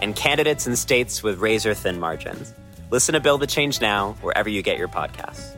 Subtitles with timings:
[0.00, 2.54] and candidates in states with razor thin margins.
[2.90, 5.54] Listen to Build the Change Now wherever you get your podcasts.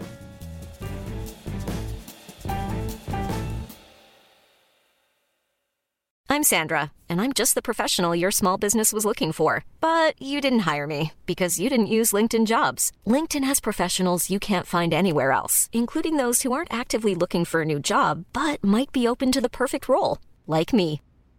[6.36, 9.64] I'm Sandra, and I'm just the professional your small business was looking for.
[9.80, 12.92] But you didn't hire me because you didn't use LinkedIn jobs.
[13.06, 17.62] LinkedIn has professionals you can't find anywhere else, including those who aren't actively looking for
[17.62, 21.00] a new job but might be open to the perfect role, like me.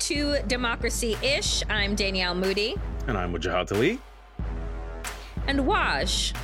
[0.00, 1.62] To Democracy Ish.
[1.68, 2.76] I'm Danielle Moodie.
[3.08, 3.98] And I'm Wajahat Ali.
[5.46, 6.36] And Waj,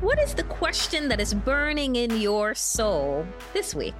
[0.00, 3.94] what is the question that is burning in your soul this week?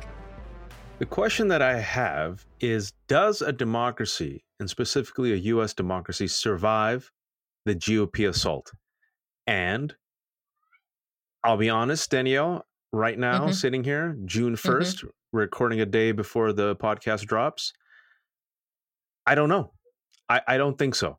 [0.99, 7.13] The question that I have is Does a democracy, and specifically a US democracy, survive
[7.67, 8.73] the GOP assault?
[9.47, 9.95] And
[11.45, 13.55] I'll be honest, Danielle, right now, Mhm.
[13.55, 17.73] sitting here, June 1st, recording a day before the podcast drops,
[19.27, 19.73] I don't know.
[20.29, 21.19] I, I don't think so.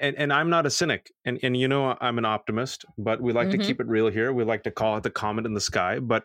[0.00, 1.10] And and I'm not a cynic.
[1.24, 3.52] And and you know I'm an optimist, but we like Mhm.
[3.52, 4.32] to keep it real here.
[4.32, 5.98] We like to call it the comet in the sky.
[5.98, 6.24] But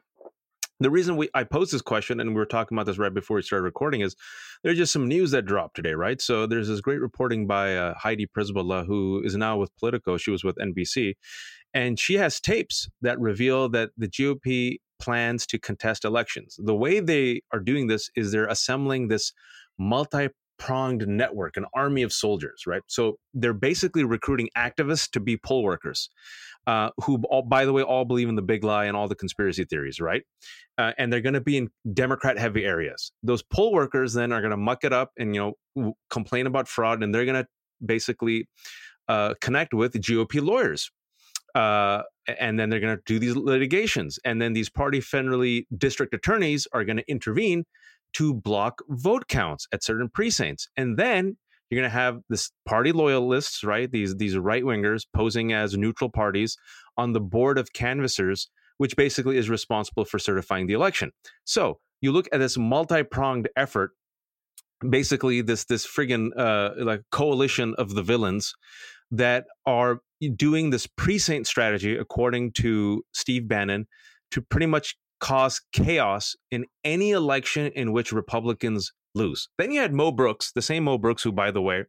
[0.80, 3.36] the reason we I posed this question, and we were talking about this right before
[3.36, 4.16] we started recording, is
[4.64, 6.22] there's just some news that dropped today, right?
[6.22, 10.18] So there's this great reporting by uh, Heidi Przybyla, who is now with Politico.
[10.18, 11.14] She was with NBC,
[11.74, 16.59] and she has tapes that reveal that the GOP plans to contest elections.
[16.62, 19.34] The way they are doing this is they're assembling this
[19.80, 20.30] multi
[20.63, 22.81] pronged network, an army of soldiers, right?
[22.88, 26.09] So they're basically recruiting activists to be poll workers,
[26.68, 29.16] uh, who, all, by the way, all believe in the big lie and all the
[29.16, 30.23] conspiracy theories, right?
[30.78, 33.12] Uh, and they're going to be in Democrat heavy areas.
[33.23, 36.47] Those poll workers then are going to muck it up and you know w- complain
[36.47, 37.47] about fraud, and they're going to
[37.85, 38.47] basically
[39.09, 40.90] uh, connect with GOP lawyers.
[41.53, 42.03] Uh,
[42.40, 46.68] and then they're going to do these litigations, and then these party friendly district attorneys
[46.72, 47.66] are going to intervene
[48.13, 50.68] to block vote counts at certain precincts.
[50.78, 51.38] And then
[51.69, 53.91] you're going to have this party loyalists, right?
[53.91, 56.56] These these right wingers posing as neutral parties
[56.97, 61.12] on the board of canvassers, which basically is responsible for certifying the election.
[61.46, 63.91] So you look at this multi pronged effort.
[64.88, 68.53] Basically, this this friggin' uh, like coalition of the villains
[69.09, 70.00] that are
[70.35, 73.88] doing this precinct strategy, according to Steve Bannon,
[74.31, 79.47] to pretty much cause chaos in any election in which Republicans lose.
[79.57, 81.85] Then you had Mo Brooks, the same Mo Brooks who, by the way,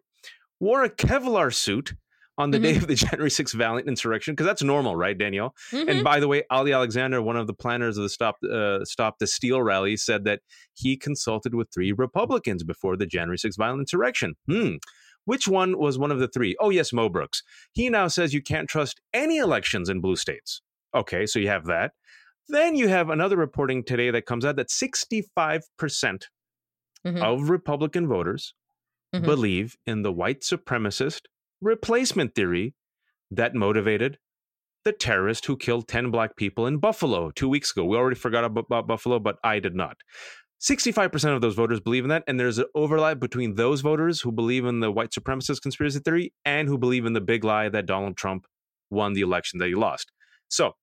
[0.60, 1.94] wore a Kevlar suit
[2.38, 5.52] on the day of the January 6th violent insurrection, because that's normal, right, Danielle?
[5.72, 5.88] Mhm.
[5.90, 9.18] And by the way, Ali Alexander, one of the planners of the Stop uh, Stop
[9.18, 10.40] the Steal rally, said that
[10.72, 14.34] he consulted with three Republicans before the January 6th violent insurrection.
[14.48, 14.76] Hmm.
[15.24, 16.54] Which one was one of the three?
[16.60, 17.42] Oh, yes, Mo Brooks.
[17.72, 20.62] He now says you can't trust any elections in blue states.
[20.94, 21.92] Okay, so you have that.
[22.48, 26.28] Then you have another reporting today that comes out that 65%
[27.06, 27.22] Mhm.
[27.22, 28.54] of Republican voters
[29.14, 29.24] Mhm.
[29.24, 31.22] believe in the white supremacist
[31.60, 32.74] replacement theory
[33.30, 34.18] that motivated
[34.84, 37.84] the terrorist who killed 10 black people in Buffalo two weeks ago.
[37.84, 39.96] We already forgot about, about Buffalo, but I did not.
[40.58, 42.24] 65% of those voters believe in that.
[42.26, 46.32] And there's an overlap between those voters who believe in the white supremacist conspiracy theory
[46.44, 48.46] and who believe in the big lie that Donald Trump
[48.90, 50.10] won the election that he lost.
[50.48, 50.74] So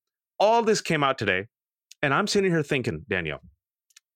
[0.42, 1.46] all this came out today.
[2.02, 3.42] And I'm sitting here thinking, Danielle,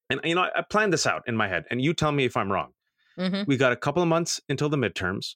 [0.09, 2.25] and you know, I I planned this out in my head, and you tell me
[2.25, 2.71] if I'm wrong.
[3.17, 3.47] Mhm.
[3.47, 5.35] We got a couple of months until the midterms.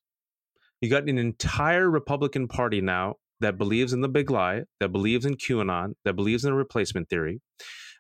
[0.82, 5.26] You got an entire Republican Party now that believes in the big lie, that believes
[5.26, 7.40] in QAnon, that believes in a replacement theory.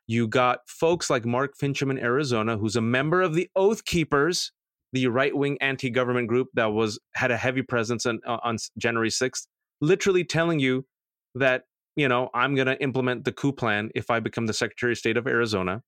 [0.08, 4.52] You got folks like Mark Finchem in Arizona, who's a member of the Oath Keepers,
[4.92, 9.48] the right-wing anti-government group that was had a heavy presence on, on January 6th,
[9.80, 10.86] literally telling you
[11.36, 11.64] that
[11.96, 14.98] you know I'm going to implement the coup plan if I become the Secretary of
[14.98, 15.82] State of Arizona.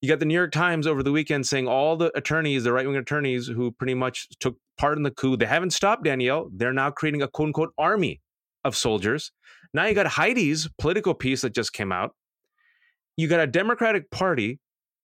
[0.00, 2.86] You got the New York Times over the weekend saying all the attorneys, the right
[2.86, 6.48] wing attorneys who pretty much took part in the coup, they haven't stopped Danielle.
[6.54, 8.20] They're now creating a quote unquote army
[8.64, 9.30] of soldiers.
[9.74, 12.14] Now you got Heidi's Politico piece that just came out.
[13.16, 14.58] You got a Democratic Party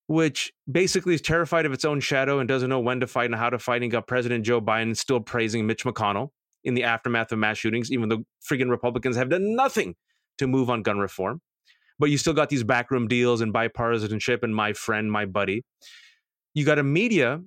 [0.09, 3.35] which basically is terrified of its own shadow and doesn't know when to fight and
[3.35, 3.83] how to fight.
[3.83, 6.29] And got President Joe Biden still praising Mitch McConnell
[6.65, 9.95] in the aftermath of mass shootings, even though friggin' Republicans have done nothing
[10.39, 11.41] to move on gun reform.
[11.99, 15.63] But you still got these backroom deals and bipartisanship and my friend, my buddy.
[16.55, 17.41] You got a media,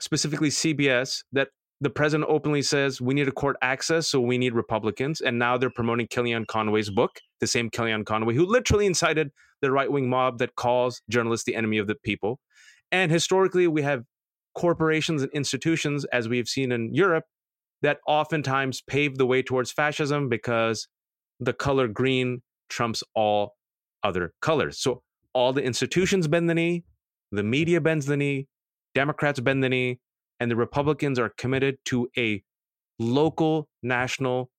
[0.00, 1.48] specifically CBS, that
[1.80, 5.20] the president openly says we need a court access, so we need Republicans.
[5.20, 7.10] And now they're promoting Kellyanne Conway's book,
[7.40, 9.30] the same Kellyanne Conway who literally incited
[9.60, 12.38] the right wing mob that calls journalists the enemy of the people.
[12.90, 14.02] And historically, we have
[14.54, 17.24] corporations and institutions, as we have seen in Europe,
[17.80, 20.86] that oftentimes pave the way towards fascism because
[21.44, 23.56] the color green trumps all
[24.02, 24.78] other colors.
[24.80, 25.02] So
[25.34, 26.84] all the institutions bend the knee,
[27.30, 28.48] the media bends the knee,
[28.94, 30.00] Democrats bend the knee,
[30.40, 32.42] and the Republicans are committed to a
[32.98, 34.50] local national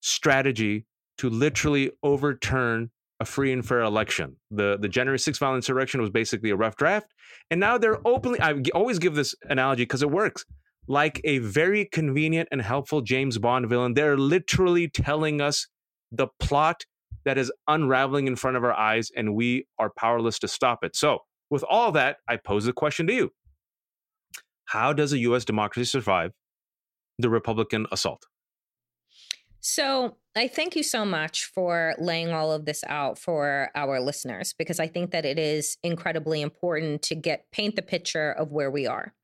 [0.00, 0.86] strategy
[1.18, 2.90] to literally overturn
[3.20, 4.36] a free and fair election.
[4.50, 7.12] The the January 6th violent insurrection was basically a rough draft.
[7.50, 10.44] And now they're openly I always give this analogy because it works.
[10.86, 15.66] Like a very convenient and helpful James Bond villain, they're literally telling us
[16.12, 16.84] the plot
[17.24, 20.96] that is unraveling in front of our eyes, and we are powerless to stop it.
[20.96, 21.20] So,
[21.50, 23.30] with all that, I pose the question to you
[24.66, 26.32] how does a US democracy survive
[27.18, 28.26] the Republican assault?
[29.60, 34.54] So, I thank you so much for laying all of this out for our listeners
[34.56, 38.70] because I think that it is incredibly important to get paint the picture of where
[38.70, 39.14] we are.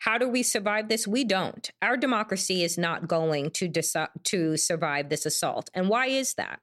[0.00, 1.06] How do we survive this?
[1.06, 1.70] We don't.
[1.82, 5.70] Our democracy is not going to deci- to survive this assault.
[5.74, 6.60] And why is that?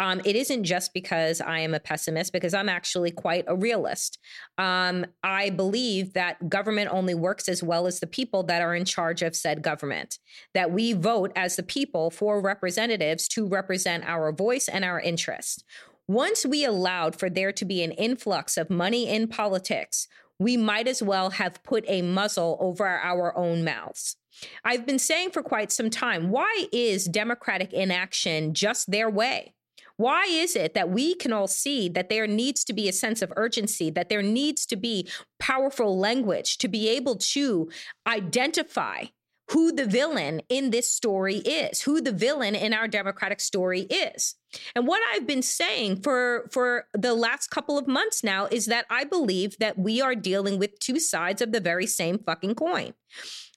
[0.00, 4.18] Um, it isn't just because I am a pessimist, because I'm actually quite a realist.
[4.58, 8.84] Um, I believe that government only works as well as the people that are in
[8.84, 10.18] charge of said government,
[10.52, 15.62] that we vote as the people for representatives to represent our voice and our interests.
[16.08, 20.88] Once we allowed for there to be an influx of money in politics, we might
[20.88, 24.16] as well have put a muzzle over our own mouths.
[24.64, 29.54] I've been saying for quite some time why is Democratic inaction just their way?
[29.96, 33.22] Why is it that we can all see that there needs to be a sense
[33.22, 35.08] of urgency, that there needs to be
[35.38, 37.70] powerful language to be able to
[38.06, 39.04] identify
[39.50, 44.36] who the villain in this story is, who the villain in our democratic story is.
[44.74, 48.86] And what I've been saying for for the last couple of months now is that
[48.88, 52.94] I believe that we are dealing with two sides of the very same fucking coin.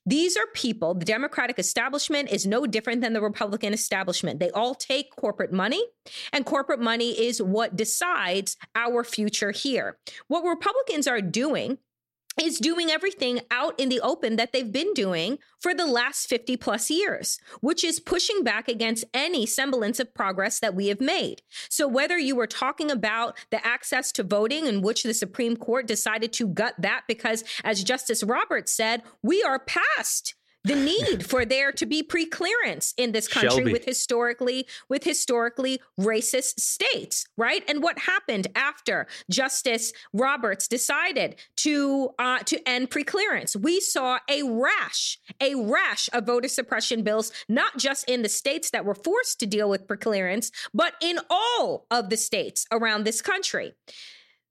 [0.06, 4.40] These are people, the Democratic establishment is no different than the Republican establishment.
[4.40, 5.84] They all take corporate money,
[6.32, 9.98] and corporate money is what decides our future here.
[10.30, 11.80] What Republicans are doing
[12.40, 16.58] is doing everything out in the open that they've been doing for the last 50
[16.58, 21.42] plus years, which is pushing back against any semblance of progress that we have made.
[21.70, 25.88] So, whether you were talking about the access to voting, in which the Supreme Court
[25.88, 31.46] decided to gut that because, as Justice Roberts said, we are past the need for
[31.46, 33.72] there to be pre-clearance in this country Shelby.
[33.72, 37.64] with historically with historically racist states right?
[37.68, 43.56] And what happened after justice roberts decided to uh, to end pre-clearance?
[43.56, 48.72] We saw a rash a rash of voter suppression bills not just in the states
[48.72, 53.22] that were forced to deal with pre-clearance but in all of the states around this
[53.22, 53.74] country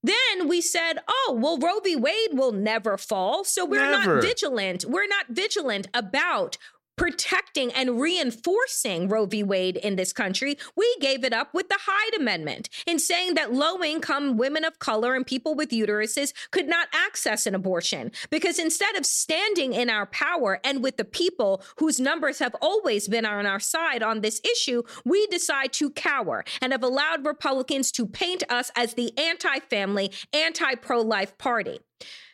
[0.02, 1.96] then we said, oh, well, Roe v.
[1.96, 3.44] Wade will never fall.
[3.44, 4.14] So we're Never.
[4.16, 4.84] not vigilant.
[4.86, 6.58] We're not vigilant about
[6.96, 9.42] protecting and reinforcing Roe v.
[9.42, 10.58] Wade in this country.
[10.76, 14.78] We gave it up with the Hyde Amendment in saying that low income women of
[14.78, 18.12] color and people with uteruses could not access an abortion.
[18.30, 23.08] Because instead of standing in our power and with the people whose numbers have always
[23.08, 27.92] been on our side on this issue, we decide to cower and have allowed Republicans
[27.92, 31.78] to paint us as the anti family, anti pro life party.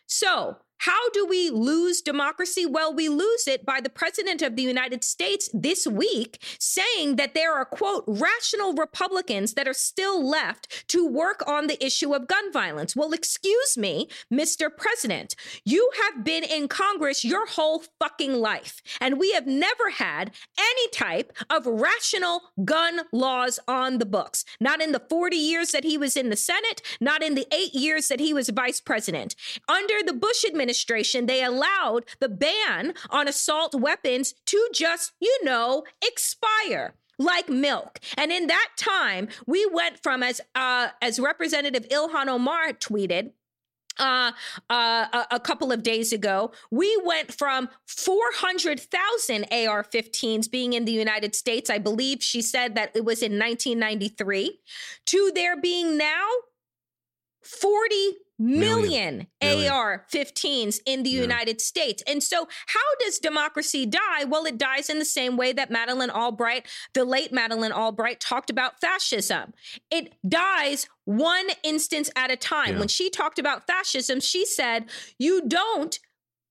[0.06, 2.66] So, how do we lose democracy?
[2.66, 7.34] Well, we lose it by the president of the United States this week saying that
[7.34, 12.26] there are, quote, rational Republicans that are still left to work on the issue of
[12.26, 12.96] gun violence.
[12.96, 14.76] Well, excuse me, Mr.
[14.76, 20.32] President, you have been in Congress your whole fucking life, and we have never had
[20.58, 24.44] any type of rational gun laws on the books.
[24.58, 27.72] Not in the 40 years that he was in the Senate, not in the eight
[27.72, 29.36] years that he was vice president.
[29.68, 30.71] Under the Bush administration,
[31.26, 38.00] they allowed the ban on assault weapons to just, you know, expire like milk.
[38.16, 43.32] And in that time, we went from as uh, as Representative Ilhan Omar tweeted,
[43.98, 44.32] uh,
[44.70, 50.86] uh, a, a, couple of days ago, we went from 400,000 AR 15s being in
[50.86, 51.68] the United States.
[51.68, 54.60] I believe she said that it was in 1993
[55.06, 56.26] to there being now
[57.42, 57.94] 40
[58.42, 59.72] million, million.
[59.72, 61.20] AR 15s in the yeah.
[61.20, 62.02] United States.
[62.06, 64.24] And so, how does democracy die?
[64.26, 68.50] Well, it dies in the same way that Madeleine Albright, the late Madeleine Albright, talked
[68.50, 69.52] about fascism.
[69.90, 72.74] It dies one instance at a time.
[72.74, 72.78] Yeah.
[72.80, 74.86] When she talked about fascism, she said,
[75.18, 75.98] You don't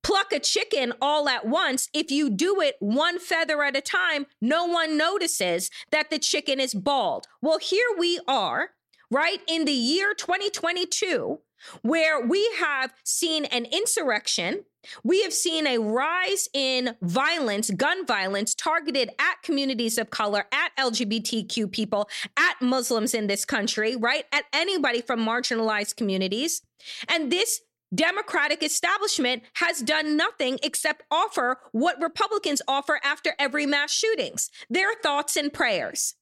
[0.03, 1.89] pluck a chicken all at once.
[1.93, 6.59] If you do it one feather at a time, no one notices that the chicken
[6.59, 7.27] is bald.
[7.41, 8.71] Well, here we are,
[9.09, 9.39] right?
[9.47, 11.39] In the year 2022
[11.81, 14.63] where we have seen an insurrection.
[15.03, 20.75] We have seen a rise in violence, gun violence targeted at communities of color, at
[20.77, 24.25] LGBTQ people, at Muslims in this country, right?
[24.31, 26.63] At anybody from marginalized communities.
[27.07, 27.61] And this
[27.93, 34.93] Democratic establishment has done nothing except offer what Republicans offer after every mass shootings their
[35.03, 36.15] thoughts and prayers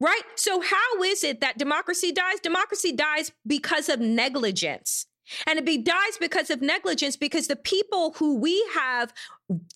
[0.00, 0.22] right?
[0.36, 2.40] So, how is it that democracy dies?
[2.42, 5.06] Democracy dies because of negligence.
[5.46, 9.12] And it be, dies because of negligence because the people who we have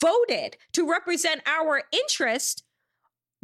[0.01, 2.65] voted to represent our interest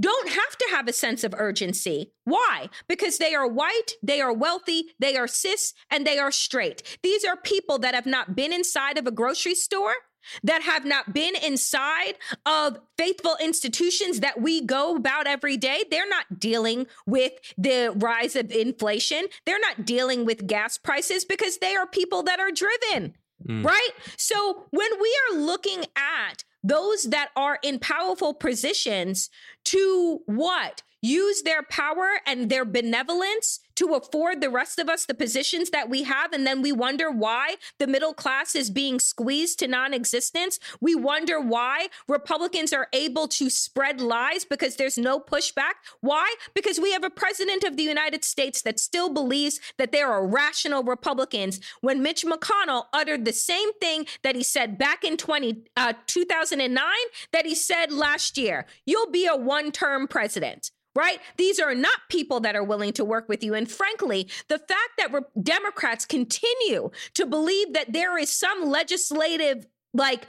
[0.01, 2.13] don't have to have a sense of urgency.
[2.25, 2.69] Why?
[2.89, 6.99] Because they are white, they are wealthy, they are cis, and they are straight.
[7.03, 9.95] These are people that have not been inside of a grocery store
[10.43, 12.15] that have not been inside
[12.47, 15.85] of faithful institutions that we go about every day.
[15.91, 19.27] They're not dealing with the rise of inflation.
[19.47, 23.15] They're not dealing with gas prices because they are people that are driven,
[23.47, 23.65] mm.
[23.65, 23.91] right?
[24.17, 29.29] So when we are looking at those that are in powerful positions
[29.65, 30.83] to what?
[31.03, 35.89] Use their power and their benevolence to afford the rest of us the positions that
[35.89, 36.33] we have.
[36.33, 40.59] And then we wonder why the middle class is being squeezed to non existence.
[40.81, 45.75] We wonder why Republicans are able to spread lies because there's no pushback.
[46.01, 46.35] Why?
[46.55, 50.27] Because we have a president of the United States that still believes that there are
[50.27, 55.65] rational Republicans when Mitch McConnell uttered the same thing that he said back in 20,
[55.77, 56.85] uh, 2009
[57.33, 58.67] that he said last year.
[58.87, 61.21] You'll be a one term president right?
[61.37, 63.55] These are not people that are willing to work with you.
[63.55, 69.67] And frankly, the fact that re- Democrats continue to believe that there is some legislative,
[69.93, 70.27] like,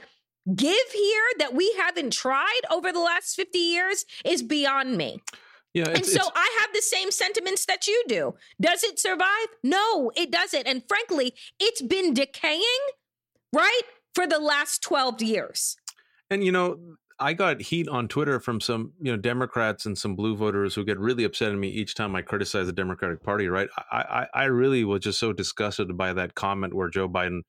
[0.54, 5.20] give here that we haven't tried over the last 50 years is beyond me.
[5.74, 8.34] Yeah, and so I have the same sentiments that you do.
[8.58, 9.48] Does it survive?
[9.62, 10.66] No, it doesn't.
[10.66, 12.62] And frankly, it's been decaying,
[13.52, 13.82] right,
[14.14, 15.76] for the last 12 years.
[16.30, 16.78] And you know,
[17.18, 20.84] I got heat on Twitter from some, you know, Democrats and some blue voters who
[20.84, 23.48] get really upset at me each time I criticize the Democratic Party.
[23.48, 23.68] Right?
[23.90, 27.40] I, I, I really was just so disgusted by that comment where Joe Biden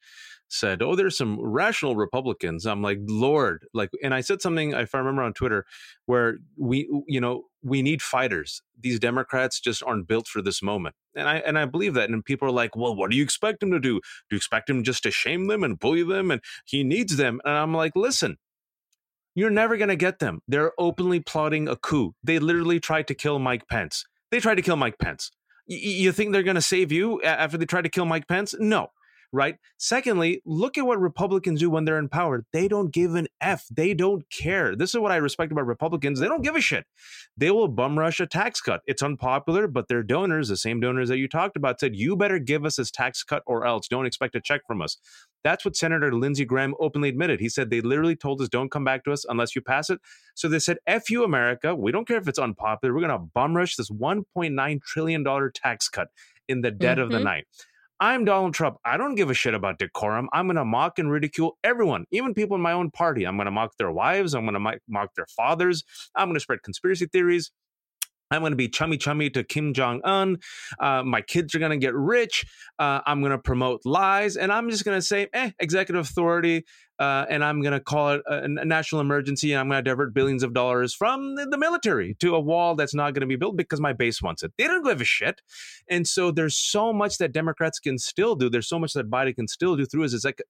[0.48, 4.96] said, "Oh, there's some rational Republicans." I'm like, Lord, like, and I said something if
[4.96, 5.66] I remember on Twitter
[6.06, 8.62] where we, you know, we need fighters.
[8.80, 12.10] These Democrats just aren't built for this moment, and I and I believe that.
[12.10, 13.96] And people are like, "Well, what do you expect him to do?
[13.96, 16.32] Do you expect him just to shame them and bully them?
[16.32, 18.38] And he needs them?" And I'm like, listen
[19.38, 20.42] you're never going to get them.
[20.48, 22.16] They're openly plotting a coup.
[22.24, 24.04] They literally tried to kill Mike Pence.
[24.32, 25.30] They tried to kill Mike Pence.
[25.70, 28.56] Y- you think they're going to save you after they try to kill Mike Pence?
[28.60, 28.90] No
[29.32, 29.56] right?
[29.78, 32.46] Secondly, look at what Republicans do when they're in power.
[32.54, 33.66] They don't give an F.
[33.70, 34.76] They don't care.
[34.76, 36.20] This is what I respect about Republicans.
[36.20, 36.86] They don't give a shit.
[37.36, 38.82] They will bum rush a tax cut.
[38.86, 42.40] It's unpopular, but their donors, the same donors that you talked about, said, you better
[42.40, 43.88] give us this tax cut or else.
[43.88, 44.98] Don't expect a check from us.
[45.44, 47.40] That's what Senator Lindsey Graham openly admitted.
[47.40, 50.00] He said they literally told us, don't come back to us unless you pass it.
[50.36, 51.76] So they said, F you, America.
[51.76, 52.94] We don't care if it's unpopular.
[52.94, 56.10] We're going to bum rush this $1.9 trillion tax cut
[56.48, 57.04] in the dead mm-hmm.
[57.04, 57.26] of the mm-hmm.
[57.26, 57.48] night.
[58.00, 58.78] I'm Donald Trump.
[58.86, 60.30] I don't give a shit about decorum.
[60.32, 63.26] I'm going to mock and ridicule everyone, even people in my own party.
[63.26, 64.36] I'm going to mock their wives.
[64.36, 65.84] I'm going to mock their fathers.
[66.16, 67.52] I'm going to spread conspiracy theories.
[68.30, 70.38] I'm going to be chummy chummy to Kim Jong Un.
[70.80, 72.46] Uh, my kids are going to get rich.
[72.78, 76.66] Uh, I'm going to promote lies, and I'm just going to say, eh, executive authority
[77.00, 79.52] uh, and I'm going to call it a, a, national emergency.
[79.54, 82.76] And I'm going to divert billions of dollars from the, the military to a wall
[82.76, 84.52] that's not going to be built because my base wants it.
[84.58, 85.42] They don't give a shit.
[85.90, 88.50] And so there's so much that Democrats can still do.
[88.50, 90.42] There's so much that Biden can still do through his exec-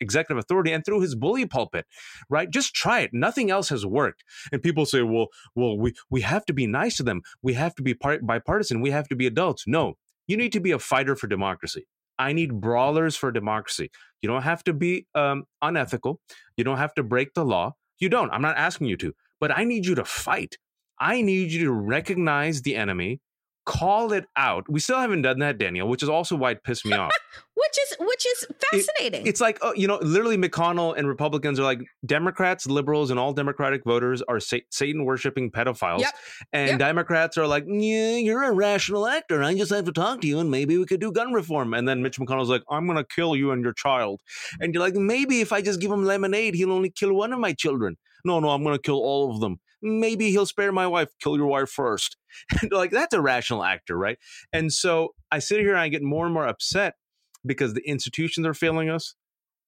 [0.00, 1.86] executive authority and through his bully pulpit,
[2.30, 2.50] right?
[2.50, 3.10] Just try it.
[3.12, 4.22] Nothing else has worked.
[4.52, 7.22] And people say, well, well, we, we have to be nice to them.
[7.42, 8.80] We have to be part, bipartisan.
[8.80, 9.64] We have to be adults.
[9.66, 9.94] No,
[10.26, 11.86] you need to be a fighter for democracy.
[12.18, 13.90] I need brawlers for democracy.
[14.22, 16.20] You don't have to be um, unethical.
[16.56, 17.74] You don't have to break the law.
[17.98, 18.30] You don't.
[18.30, 20.56] I'm not asking you to, but I need you to fight.
[20.98, 23.20] I need you to recognize the enemy,
[23.66, 24.64] call it out.
[24.70, 27.12] We still haven't done that, Danielle, which is also why it pissed me off.
[27.54, 29.26] which is which is fascinating.
[29.26, 33.18] It, it's like oh, you know, literally McConnell and Republicans are like Democrats, liberals, and
[33.18, 36.14] all Democratic voters are sa- Satan worshiping pedophiles, Yep.
[36.52, 36.78] and Yep.
[36.78, 39.42] Democrats are like, yeah, you're a rational actor.
[39.42, 41.74] I just have to talk to you, and maybe we could do gun reform.
[41.74, 44.20] And then Mitch McConnell's like, I'm gonna kill you and your child,
[44.60, 47.40] and you're like, maybe if I just give him lemonade, he'll only kill one of
[47.40, 47.96] my children.
[48.26, 49.60] No, no, I'm gonna kill all of them.
[49.80, 51.10] Maybe he'll spare my wife.
[51.20, 52.16] Kill your wife first.
[52.70, 54.18] Like that's a rational actor, right?
[54.52, 56.94] And so I sit here and I get more and more upset
[57.46, 59.14] because the institutions are failing us.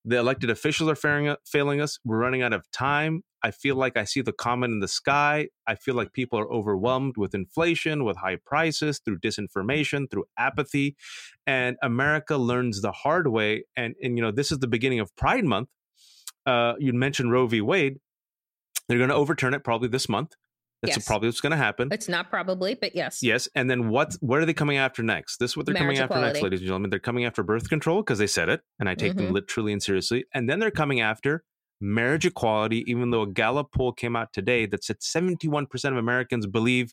[0.04, 1.98] The elected officials are failing, failing us.
[2.04, 3.22] We're running out of time.
[3.42, 5.48] I feel like I see the comet in the sky.
[5.66, 10.96] I feel like people are overwhelmed with inflation, with high prices, through disinformation, through apathy.
[11.46, 13.64] And America learns the hard way.
[13.76, 15.68] And, and you know, this is the beginning of Pride Month.
[16.44, 17.60] Uh, you mentioned Roe v.
[17.60, 17.98] Wade.
[18.88, 20.34] They're going to overturn it probably this month.
[20.82, 21.06] That's Yes.
[21.06, 21.88] probably what's going to happen.
[21.90, 23.18] it's not probably, but yes.
[23.20, 24.14] Yes, and then what?
[24.20, 25.38] What are they coming after next?
[25.38, 26.90] This is what they're Marriage coming after next, ladies and gentlemen.
[26.90, 29.32] They're coming after birth control because they said it, and I take them Mhm.
[29.32, 30.24] literally and seriously.
[30.32, 31.42] And then they're coming after
[31.80, 32.84] marriage equality.
[32.88, 36.92] Even though a Gallup poll came out today that said seventy-one percent of Americans believe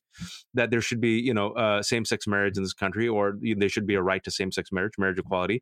[0.55, 3.85] that there should be, you know, uh, same-sex marriage in this country, or there should
[3.85, 5.61] be a right to same-sex marriage, marriage equality.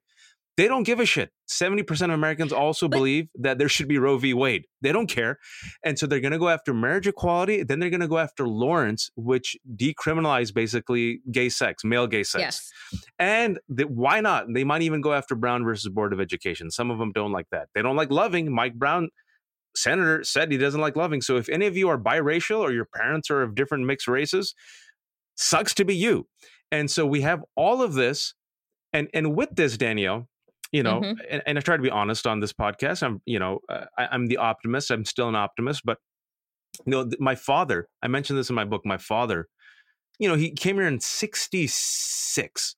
[0.56, 1.32] They don't give a shit.
[1.48, 4.34] Seventy percent of Americans also But- believe that there should be Roe v.
[4.36, 4.66] Wade.
[4.82, 5.40] They don't care.
[5.84, 7.64] And so they're going to go after marriage equality.
[7.64, 12.42] Then they're going to go after Lawrence, which decriminalized basically gay sex, male gay sex.
[12.42, 12.72] Yes.
[13.18, 14.46] And the, why not?
[14.54, 16.70] They might even go after Brown versus Board of Education.
[16.70, 17.70] Some of them don't like that.
[17.74, 18.54] They don't like loving.
[18.54, 19.10] Mike Braun,
[19.76, 21.22] senator, said he doesn't like loving.
[21.22, 24.54] So if any of you are biracial or your parents are of different mixed races,
[25.36, 26.28] sucks to be you.
[26.72, 28.36] And so we have all of this.
[28.92, 30.28] And, and with this, Danielle,
[30.74, 31.16] you know, Mhm.
[31.30, 33.02] and, and I try to be honest on this podcast.
[33.04, 34.92] I'm, you know, uh, I, I'm the optimist.
[34.92, 36.00] I'm still an optimist, but
[36.86, 37.88] you know, th- my father.
[38.02, 38.82] I mentioned this in my book.
[38.86, 39.48] My father,
[40.20, 42.76] you know, he came here in '66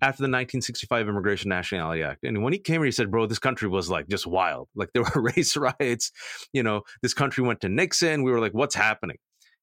[0.00, 3.38] after the 1965 Immigration Nationality Act, and when he came here, he said, "Bro, this
[3.40, 4.68] country was like just wild.
[4.76, 6.12] Like there were race riots.
[6.52, 8.22] You know, this country went to Nixon.
[8.22, 9.16] We were like, what's happening?"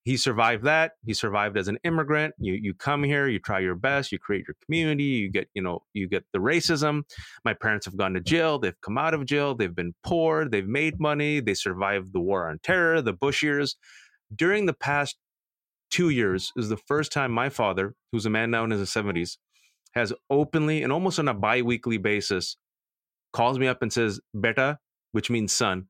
[0.06, 0.94] He survived that.
[1.06, 2.36] He survived as an immigrant.
[2.40, 5.64] You you come here, you try your best, you create your community, you get you
[5.64, 7.04] know you get the racism.
[7.46, 8.60] My parents have gone to jail.
[8.60, 9.56] They've come out of jail.
[9.56, 10.50] They've been poor.
[10.50, 11.42] They've made money.
[11.42, 13.78] They survived the war on terror, the Bush years.
[14.36, 15.18] During the past
[15.92, 19.38] two years is the first time my father, who's a man now in his 70s,
[19.94, 22.58] has openly and almost on a biweekly basis
[23.34, 24.80] calls me up and says, Beta,
[25.12, 25.88] which means son,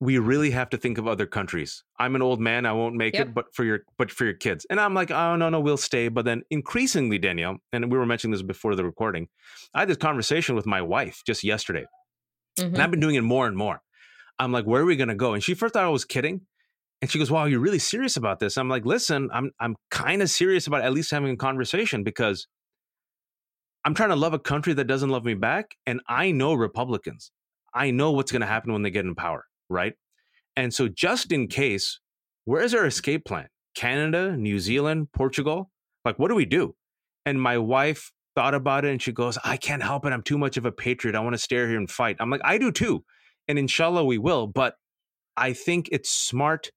[0.00, 1.82] we really have to think of other countries.
[1.98, 3.28] I'm an old man, I won't make Yep.
[3.28, 4.66] it, but for your but for your kids.
[4.68, 6.08] And I'm like, oh no, no, we'll stay.
[6.08, 9.28] But then increasingly, Danielle, and we were mentioning this before the recording,
[9.72, 11.86] I had this conversation with my wife just yesterday.
[12.58, 12.64] Mhm.
[12.74, 13.80] And I've been doing it more and more.
[14.38, 15.32] I'm like, where are we gonna go?
[15.34, 16.42] And she first thought I was kidding.
[17.00, 18.56] And she goes, Wow, you're really serious about this.
[18.56, 22.46] I'm like, listen, I'm I'm kind of serious about at least having a conversation because
[23.84, 25.76] I'm trying to love a country that doesn't love me back.
[25.86, 27.30] And I know Republicans.
[27.74, 29.94] I know what's gonna happen when they get in power, right?
[30.56, 32.00] And so just in case,
[32.44, 33.48] where's our escape plan?
[33.74, 35.70] Canada, New Zealand, Portugal?
[36.04, 36.74] Like, what do we do?
[37.26, 40.12] And my wife thought about it and she goes, I can't help it.
[40.12, 41.16] I'm too much of a patriot.
[41.16, 42.16] I want to stay here and fight.
[42.20, 43.04] I'm like, I do too.
[43.48, 44.46] And inshallah, we will.
[44.46, 44.74] But
[45.36, 46.70] I think it's smart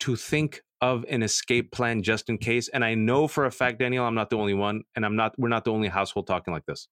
[0.00, 2.68] to think of an escape plan just in case.
[2.68, 4.82] And I know for a fact, Daniel, I'm not the only one.
[4.94, 6.88] And I'm not, we're not the only household talking like this.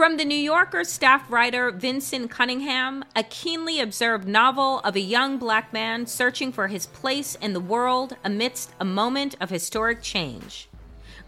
[0.00, 5.36] From the New Yorker staff writer Vinson Cunningham, a keenly observed novel of a young
[5.36, 10.70] black man searching for his place in the world amidst a moment of historic change.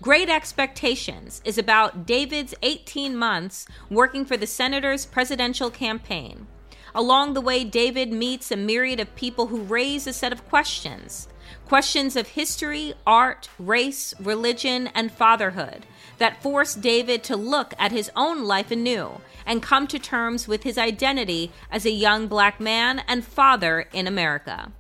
[0.01, 6.47] Great Expectations is about David's 18 months working for the senator's presidential campaign.
[6.95, 11.29] Along the way, David meets a myriad of people who raise a set of questions
[11.67, 15.87] questions of history, art, race, religion, and fatherhood
[16.19, 20.63] that force David to look at his own life anew and come to terms with
[20.63, 24.71] his identity as a young black man and father in America.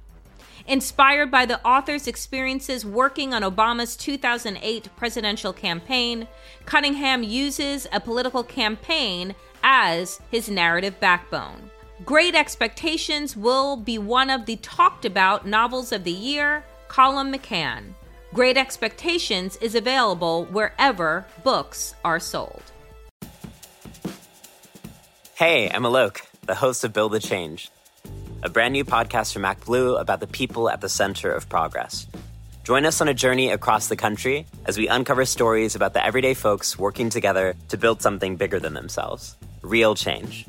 [0.66, 6.29] Inspired by the author's experiences working on Obama's 2008 presidential campaign,
[6.64, 11.71] Cunningham uses a political campaign as his narrative backbone.
[12.04, 17.92] Great Expectations will be one of the talked about novels of the year, Colum McCann.
[18.34, 22.62] Great Expectations is available wherever books are sold.
[25.34, 27.70] Hey, I'm Alok, the host of Build a Change,
[28.42, 32.06] a brand new podcast from ActBlue about the people at the center of progress.
[32.64, 36.34] Join us on a journey across the country as we uncover stories about the everyday
[36.34, 40.46] folks working together to build something bigger than themselves real change.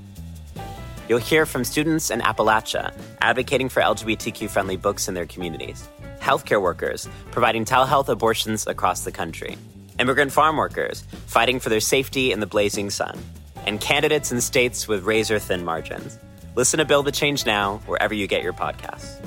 [1.10, 5.88] You'll hear from students in Appalachia advocating for LGBTQ friendly books in their communities,
[6.20, 9.58] healthcare workers providing telehealth abortions across the country,
[10.00, 13.20] immigrant farm workers fighting for their safety in the blazing sun,
[13.66, 16.18] and candidates in states with razor thin margins.
[16.56, 19.20] Listen to Build the Change Now wherever you get your podcasts.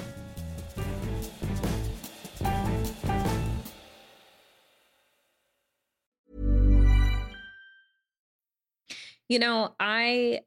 [9.29, 10.41] You know, I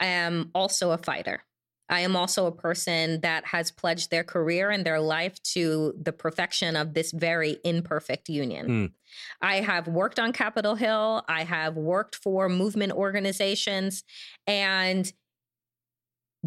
[0.00, 1.42] am also a fighter.
[1.88, 6.12] I am also a person that has pledged their career and their life to the
[6.12, 8.66] perfection of this very imperfect union.
[8.66, 8.92] Mm.
[9.42, 14.04] I have worked on Capitol Hill, I have worked for movement organizations,
[14.46, 15.12] and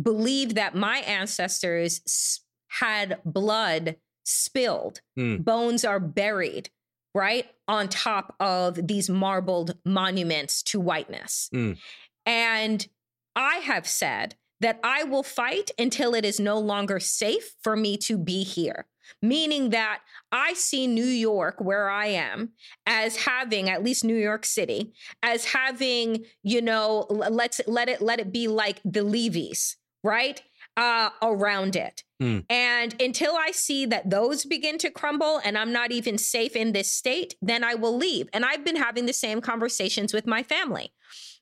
[0.02, 2.42] believe that my ancestors
[2.80, 5.44] had blood spilled, mm.
[5.44, 6.70] bones are buried
[7.14, 11.50] right on top of these marbled monuments to whiteness.
[11.54, 11.78] Mm.
[12.26, 12.88] And
[13.36, 17.98] I have said that I will fight until it is no longer safe for me
[17.98, 18.86] to be here.
[19.22, 20.00] Meaning that
[20.32, 22.54] I see New York, where I am,
[22.88, 28.20] as having at least New York City, as having, you know, let's let it let
[28.20, 30.42] it be like the levees, right?
[30.78, 32.04] Uh, around it.
[32.22, 32.46] Mm.
[32.50, 36.74] And until I see that those begin to crumble and I'm not even safe in
[36.74, 38.28] this state, then I will leave.
[38.34, 40.92] And I've been having the same conversations with my family.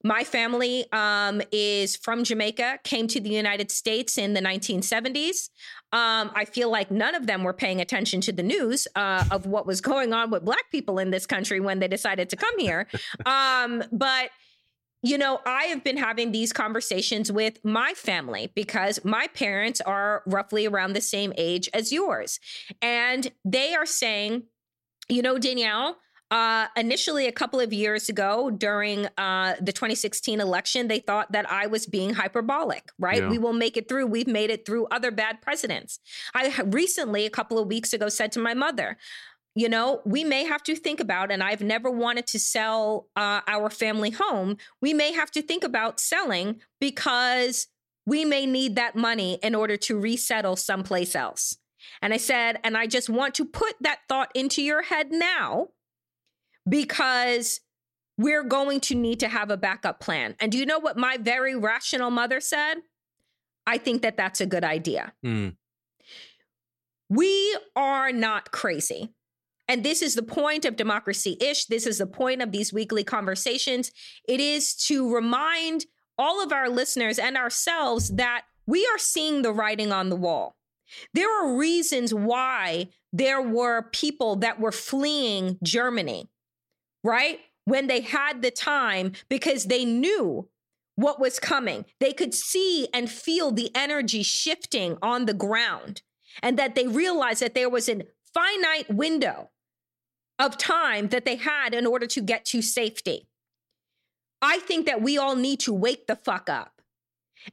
[0.04, 5.50] My family um, is from Jamaica, came to the United States in the 1970s.
[5.94, 9.46] Um, I feel like none of them were paying attention to the news uh, of
[9.46, 12.60] what was going on with Black people in this country when they decided to come
[12.60, 12.88] here.
[13.26, 14.30] um, but
[15.04, 20.24] you know, I have been having these conversations with my family because my parents are
[20.26, 22.40] roughly around the same age as yours.
[22.82, 24.44] And they are saying,
[25.10, 25.98] you know, Danielle,
[26.32, 31.52] uh, initially, a couple of years ago during uh, the 2016 election, they thought that
[31.52, 33.22] I was being hyperbolic, right?
[33.22, 33.30] Yeah.
[33.30, 34.08] We will make it through.
[34.08, 36.00] We've made it through other bad presidents.
[36.34, 38.98] I recently, a couple of weeks ago, said to my mother,
[39.56, 43.42] you know, we may have to think about, and I've never wanted to sell uh,
[43.48, 44.58] our family home.
[44.82, 47.68] We may have to think about selling because
[48.06, 51.58] we may need that money in order to resettle someplace else.
[52.02, 55.70] And I said, and I just want to put that thought into your head now
[56.68, 57.62] because
[58.18, 60.36] we're going to need to have a backup plan.
[60.40, 62.76] And do you know what my very rational mother said?
[63.68, 65.14] I think that that's a good idea.
[65.26, 65.56] Mm.
[67.10, 69.14] We are not crazy.
[69.68, 71.66] And this is the point of democracy ish.
[71.66, 73.92] This is the point of these weekly conversations.
[74.28, 75.86] It is to remind
[76.18, 80.56] all of our listeners and ourselves that we are seeing the writing on the wall.
[81.14, 86.30] There are reasons why there were people that were fleeing Germany
[87.04, 87.40] right?
[87.66, 90.50] When they had the time because they knew
[90.96, 91.86] what was coming.
[92.00, 96.02] They could see and feel the energy shifting on the ground,
[96.42, 99.50] and that they realized that there was a finite window
[100.44, 103.28] of time that they had in order to get to safety.
[104.42, 106.82] I think that we all need to wake the fuck up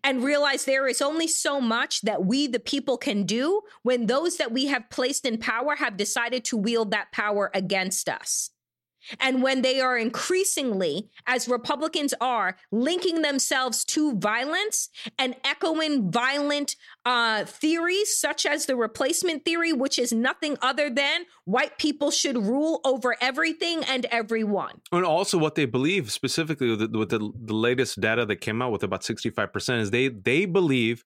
[0.02, 4.38] and realize there is only so much that we, the people, can do when those
[4.38, 8.50] that we have placed in power have decided to wield that power against us.
[9.18, 16.76] And when they are increasingly, as Republicans are, linking themselves to violence and echoing violent
[17.04, 22.36] uh, theories, such as the replacement theory, which is nothing other than white people should
[22.36, 24.80] rule over everything and everyone.
[24.92, 28.62] And also, what they believe specifically with, the, with the, the latest data that came
[28.62, 31.04] out with about 65% is they, they believe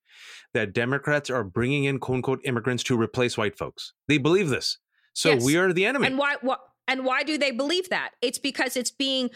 [0.52, 3.92] that Democrats are bringing in quote unquote immigrants to replace white folks.
[4.08, 4.78] They believe this.
[5.12, 5.44] So yes.
[5.44, 6.06] we are the enemy.
[6.06, 6.36] And why?
[6.40, 6.60] What?
[6.86, 8.10] And why do they believe that?
[8.20, 9.30] It's because it's being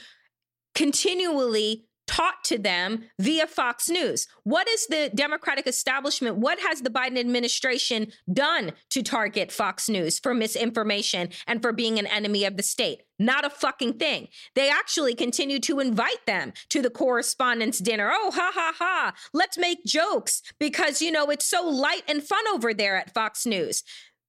[0.74, 4.26] continually taught to them via Fox News.
[4.42, 6.38] What is the Democratic establishment?
[6.38, 11.98] What has the Biden administration done to target Fox News for misinformation and for being
[11.98, 13.02] an enemy of the state?
[13.18, 14.28] Not a fucking thing.
[14.54, 18.10] They actually continue to invite them to the correspondence dinner.
[18.12, 19.12] Oh, ha ha ha.
[19.34, 23.44] Let's make jokes because, you know, it's so light and fun over there at Fox
[23.44, 23.82] News.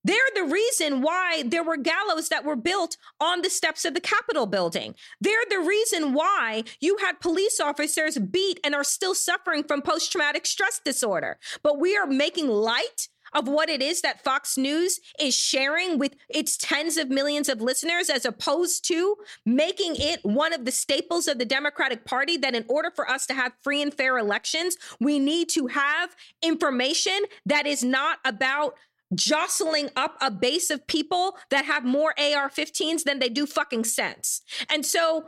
[0.03, 4.01] They're the reason why there were gallows that were built on the steps of the
[4.01, 4.95] Capitol building.
[5.19, 10.11] They're the reason why you had police officers beat and are still suffering from post
[10.11, 11.37] traumatic stress disorder.
[11.63, 16.15] But we are making light of what it is that Fox News is sharing with
[16.29, 21.27] its tens of millions of listeners, as opposed to making it one of the staples
[21.27, 24.77] of the Democratic Party that in order for us to have free and fair elections,
[24.99, 28.75] we need to have information that is not about
[29.13, 33.83] jostling up a base of people that have more AR 15s than they do fucking
[33.83, 34.41] sense.
[34.69, 35.25] And so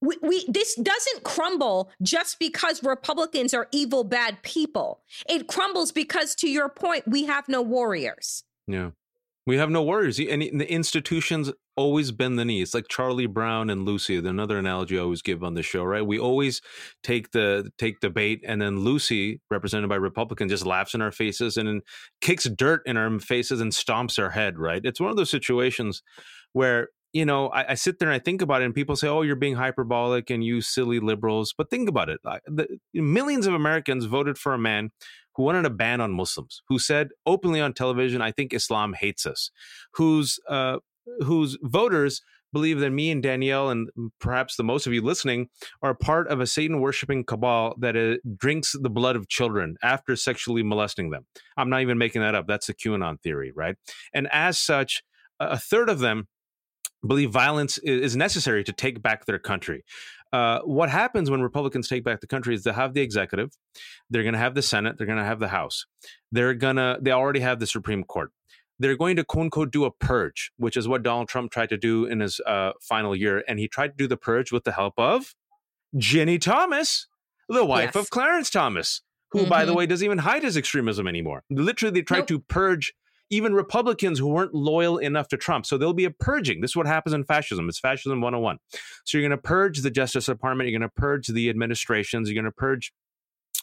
[0.00, 5.02] we, we, this doesn't crumble just because Republicans are evil bad people.
[5.28, 8.44] It crumbles because to your point we have no warriors.
[8.66, 8.90] Yeah.
[9.46, 10.18] We have no warriors.
[10.18, 12.60] And the institutions always bend the knee.
[12.60, 16.06] It's like Charlie Brown and Lucy, another analogy I always give on the show, right?
[16.06, 16.60] We always
[17.02, 21.12] take the take the bait and then Lucy, represented by Republicans, just laughs in our
[21.12, 21.82] faces and
[22.20, 24.82] kicks dirt in our faces and stomps our head, right?
[24.84, 26.02] It's one of those situations
[26.52, 29.08] where you know, I, I, sit there and I think about it, and people say,
[29.08, 33.54] "Oh, you're being hyperbolic and you silly liberals." But think about it: the, millions of
[33.54, 34.90] Americans voted for a man
[35.40, 39.24] who wanted a ban on Muslims, who said openly on television, "I think Islam hates
[39.24, 39.50] us,"
[39.94, 40.80] whose uh,
[41.20, 42.20] whose voters
[42.52, 43.88] believe that me and Danielle, and
[44.20, 45.48] perhaps the most of you listening,
[45.80, 50.14] are part of a Satan worshiping cabal that uh, drinks the blood of children after
[50.14, 51.24] sexually molesting them.
[51.56, 52.46] I'm not even making that up.
[52.46, 53.76] That's the QAnon theory, right?
[54.12, 55.02] And as such,
[55.38, 56.28] a third of them
[57.06, 59.84] believe violence is necessary to take back their country.
[60.32, 63.50] Uh, what happens when Republicans take back the country is they have the executive,
[64.10, 65.86] they're going to have the Senate, they're going to have the House,
[66.30, 68.30] they're going to, they already have the Supreme Court.
[68.78, 71.76] They're going to quote unquote do a purge, which is what Donald Trump tried to
[71.76, 73.44] do in his uh, final year.
[73.46, 75.34] And he tried to do the purge with the help of
[75.98, 77.06] Ginny Thomas,
[77.48, 77.96] the wife yes.
[77.96, 79.50] of Clarence Thomas, who, mm-hmm.
[79.50, 79.78] by the mm-hmm.
[79.78, 81.44] way, doesn't even hide his extremism anymore.
[81.50, 82.28] Literally, they tried nope.
[82.28, 82.94] to purge
[83.30, 85.64] even Republicans who weren't loyal enough to Trump.
[85.66, 86.60] So there'll be a purging.
[86.60, 87.68] This is what happens in fascism.
[87.68, 88.58] It's fascism 101.
[89.04, 92.40] So you're going to purge the Justice Department, you're going to purge the administrations, you're
[92.40, 92.92] going to purge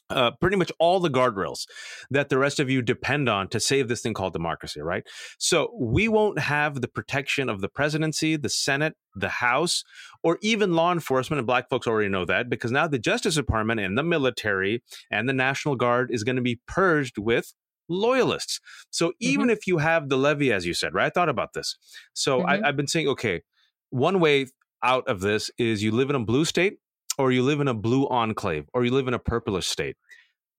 [0.10, 1.66] uh, pretty much all the guardrails
[2.10, 5.04] that the rest of you depend on to save this thing called democracy, right?
[5.38, 9.84] So we won't have the protection of the presidency, the Senate, the House,
[10.24, 11.40] or even law enforcement.
[11.40, 15.28] And black folks already know that because now the Justice Department and the military and
[15.28, 17.54] the National Guard is going to be purged with
[17.90, 18.60] loyalists.
[18.90, 19.52] So even mm-hmm.
[19.52, 21.08] if you have the levy, as you said, right?
[21.08, 21.78] I thought about this.
[22.14, 22.50] So mm-hmm.
[22.50, 23.42] I, I've been saying, okay,
[23.90, 24.48] one way
[24.84, 26.78] out of this is you live in a blue state
[27.18, 29.96] or you live in a blue enclave or you live in a purplish state.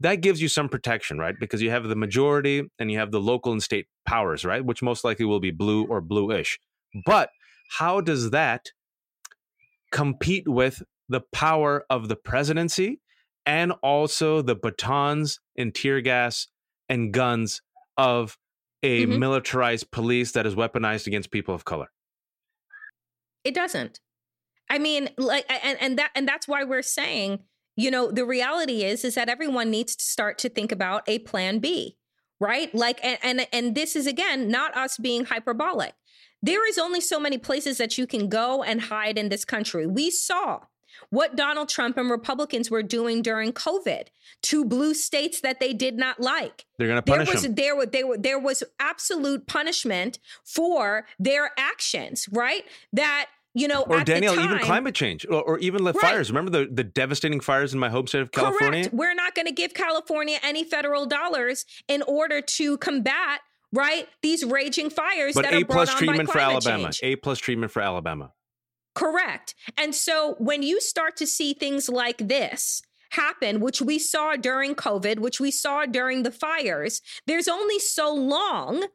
[0.00, 1.34] That gives you some protection, right?
[1.38, 4.64] Because you have the majority and you have the local and state powers, right?
[4.64, 6.58] Which most likely will be blue or bluish.
[7.04, 7.30] But
[7.78, 8.70] how does that
[9.90, 13.00] compete with the power of the presidency
[13.46, 16.48] and also the batons and tear gas
[16.88, 17.62] and guns
[17.96, 18.38] of
[18.83, 19.18] a mm-hmm.
[19.18, 21.88] militarized police that is weaponized against people of color.
[23.44, 24.01] It doesn't.
[24.70, 27.40] I mean, like, and, and that, and that's why we're saying,
[27.77, 31.20] you know, the reality is, is that everyone needs to start to think about a
[31.20, 31.96] plan B,
[32.38, 32.74] right?
[32.74, 35.94] Like, and, and, and this is again, not us being hyperbolic.
[36.42, 39.87] There is only so many places that you can go and hide in this country.
[39.87, 40.61] We saw
[41.11, 44.08] what Donald Trump and Republicans were doing during COVID
[44.42, 46.66] to blue states that they did not like.
[46.78, 47.54] They're going to punish there was, them.
[47.54, 52.64] There, were, there, were, there was absolute punishment for their actions, right?
[52.92, 56.00] That you know, or Danielle, time, even climate change, or, or even the right.
[56.00, 56.30] fires.
[56.30, 58.82] Remember the, the devastating fires in my home state of California?
[58.82, 58.94] Correct.
[58.94, 63.40] We're not going to give California any federal dollars in order to combat
[63.72, 65.34] right these raging fires.
[65.34, 66.92] But that A plus treatment for Alabama.
[66.92, 67.00] Change.
[67.02, 68.32] A plus treatment for Alabama.
[68.98, 69.54] Correct.
[69.76, 74.74] And so when you start to see things like this, happen, which we saw during
[74.74, 78.87] COVID, which we saw during the fires, there's only so long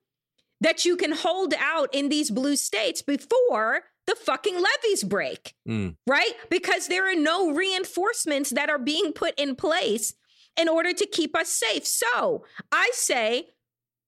[0.61, 5.95] that you can hold out in these blue states before the fucking levees break, mm.
[6.05, 6.33] right?
[6.49, 10.13] Because there are no reinforcements that are being put in place
[10.59, 11.85] in order to keep us safe.
[11.87, 13.49] So I say,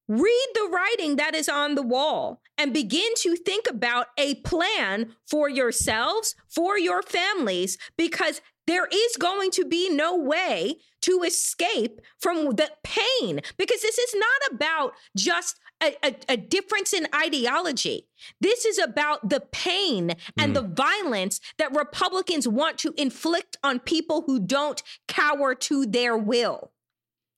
[0.08, 5.16] read the writing that is on the wall and begin to think about a plan
[5.28, 12.02] for yourselves, for your families, because there is going to be no way to escape
[12.20, 18.08] from the pain because this is not about just a, a, a, difference in ideology.
[18.40, 20.54] This is about the pain and mm.
[20.54, 26.72] the violence that Republicans want to inflict on people who don't cower to their will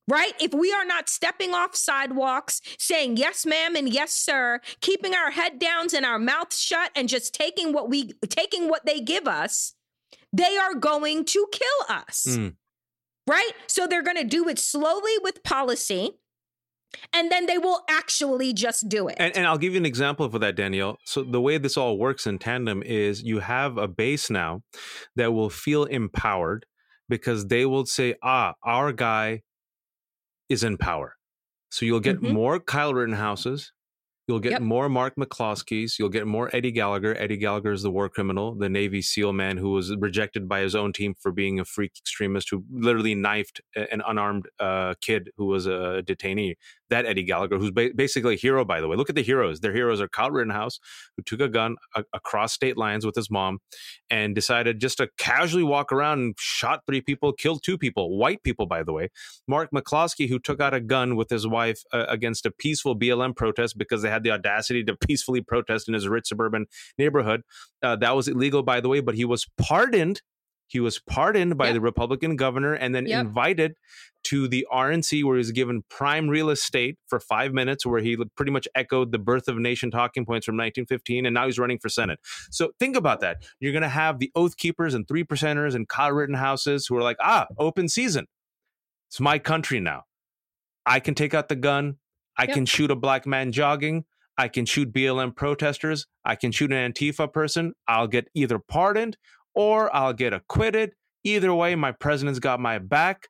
[0.08, 0.34] right?
[0.40, 5.32] If we are not stepping off sidewalks, saying yes, ma'am, and yes, sir, keeping our
[5.32, 9.28] head downs and our mouths shut and just taking what we taking what they give
[9.28, 9.74] us,
[10.32, 12.26] they are going to kill us.
[12.30, 12.56] Mm.
[13.28, 13.52] Right?
[13.68, 16.12] So they're going to do it slowly with policy.
[17.12, 19.18] And then they will actually just do it.
[19.20, 20.98] And, and I'll give you an example for that, Danielle.
[21.04, 24.62] So, the way this all works in tandem is you have a base now
[25.18, 26.66] that will feel empowered
[27.10, 29.42] because they will say, ah, our guy
[30.50, 31.16] is in power.
[31.70, 32.34] So you'll get mm-hmm.
[32.34, 33.72] more Kyle Rittenhouses.
[34.28, 34.62] You'll get yep.
[34.62, 35.98] more Mark McCloskeys.
[35.98, 37.16] You'll get more Eddie Gallagher.
[37.18, 40.76] Eddie Gallagher is the war criminal, the Navy SEAL man who was rejected by his
[40.76, 45.46] own team for being a freak extremist who literally knifed an unarmed uh, kid who
[45.46, 46.56] was a detainee.
[46.90, 48.96] That Eddie Gallagher, who's ba- basically a hero, by the way.
[48.96, 49.60] Look at the heroes.
[49.60, 50.80] Their heroes are Kyle Rittenhouse,
[51.16, 53.60] who took a gun a- across state lines with his mom
[54.10, 58.44] and decided just to casually walk around and shot three people, killed two people, white
[58.44, 59.10] people, by the way.
[59.48, 63.36] Mark McCloskey, who took out a gun with his wife uh, against a peaceful BLM
[63.36, 66.66] protest because they had the audacity to peacefully protest in his rich suburban
[66.98, 67.42] neighborhood.
[67.82, 70.22] Uh, that was illegal, by the way, but he was pardoned
[70.68, 71.76] he was pardoned by yep.
[71.76, 73.26] the Republican governor and then yep.
[73.26, 73.76] invited
[74.24, 78.18] to the RNC, where he was given prime real estate for five minutes, where he
[78.36, 81.26] pretty much echoed the birth of nation talking points from 1915.
[81.26, 82.20] And now he's running for Senate.
[82.52, 83.38] So think about that.
[83.60, 87.02] You're going to have the Oath Keepers and Three Percenters and Kyle Rittenhouses who are
[87.02, 88.28] like, ah, open season.
[89.10, 90.04] It's my country now.
[90.86, 91.96] I can take out the gun.
[92.38, 92.54] I yep.
[92.54, 94.04] can shoot a black man jogging.
[94.38, 96.06] I can shoot BLM protesters.
[96.24, 97.74] I can shoot an Antifa person.
[97.88, 99.18] I'll get either pardoned
[99.58, 100.92] or I'll get acquitted.
[101.24, 103.28] Either way, my president's got my back.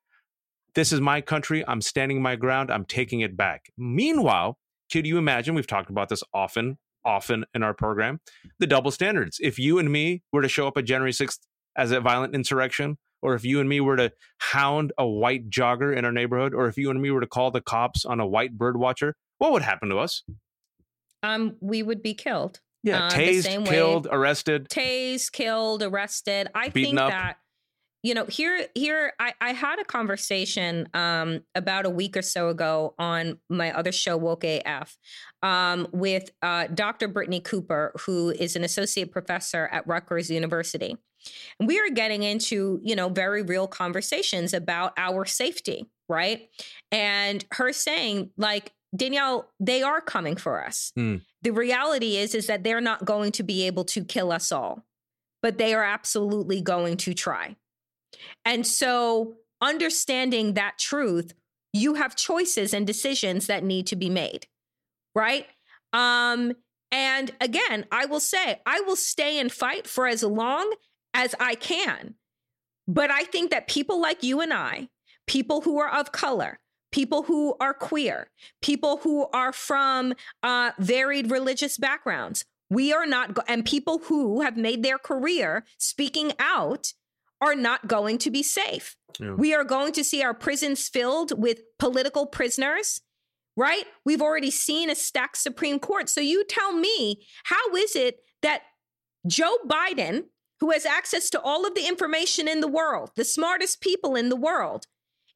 [0.76, 1.64] This is my country.
[1.66, 2.70] I'm standing my ground.
[2.70, 3.68] I'm taking it back.
[3.78, 4.58] Meanwhile,
[4.92, 5.56] could you imagine?
[5.56, 8.20] We've talked about this often, often in our program
[8.60, 9.38] the double standards.
[9.42, 11.40] If you and me were to show up at January 6th
[11.78, 15.96] as a violent insurrection, or if you and me were to hound a white jogger
[15.96, 18.28] in our neighborhood, or if you and me were to call the cops on a
[18.28, 20.24] white bird watcher, what would happen to us?
[21.24, 22.60] Um, we would be killed.
[22.88, 24.12] Yeah, uh, tased, killed, way.
[24.14, 24.70] arrested.
[24.70, 26.48] Tased, killed, arrested.
[26.56, 27.10] I think up.
[27.10, 27.38] that
[28.04, 32.50] you know here here I, I had a conversation um, about a week or so
[32.50, 34.98] ago on my other show woke af
[35.44, 40.96] um, with uh, dr Brittney Cooper who is an associate professor at Rutgers university
[41.60, 46.50] and we are getting into you know very real conversations about our safety right
[46.92, 50.92] and her saying like Danielle, they are coming for us.
[50.98, 51.22] Mm.
[51.42, 54.86] The reality is is that they're not going to be able to kill us all,
[55.42, 57.56] but they are absolutely going to try.
[58.46, 61.34] And so, understanding that truth,
[61.74, 64.48] you have choices and decisions that need to be made.
[65.14, 65.48] Right?
[65.94, 66.54] Um
[66.92, 70.74] and again, I will say, I will stay and fight for as long
[71.14, 72.16] as I can.
[72.88, 74.88] But I think that people like you and I,
[75.26, 76.60] people who are of color,
[76.92, 78.30] people who are queer,
[78.62, 82.46] people who are from uh, varied religious backgrounds.
[82.70, 86.94] We are not, go- and people who have made their career speaking out
[87.40, 88.96] are not going to be safe.
[89.20, 89.34] Yeah.
[89.34, 93.02] We are going to see our prisons filled with political prisoners,
[93.56, 93.86] right?
[94.06, 96.10] We've already seen a stacked Supreme Court.
[96.10, 98.64] So you tell me, how is it that
[99.28, 100.26] Joe Biden,
[100.60, 104.30] who has access to all of the information in the world, the smartest people in
[104.30, 104.88] the world,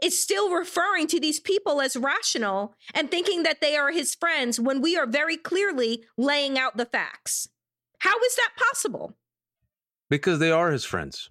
[0.01, 4.59] is still referring to these people as rational and thinking that they are his friends
[4.59, 7.47] when we are very clearly laying out the facts.
[7.99, 9.15] How is that possible?
[10.09, 11.29] Because they are his friends.